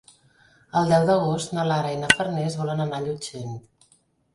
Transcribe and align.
El 0.81 0.89
deu 0.93 1.05
d'agost 1.11 1.55
na 1.59 1.67
Lara 1.73 1.95
i 1.99 2.03
na 2.03 2.13
Farners 2.17 2.61
volen 2.65 2.87
anar 2.89 3.03
a 3.05 3.09
Llutxent. 3.09 3.59